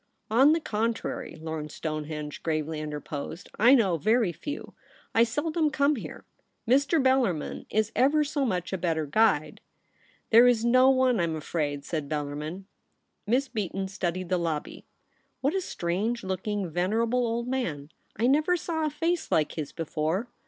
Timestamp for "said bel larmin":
11.85-12.65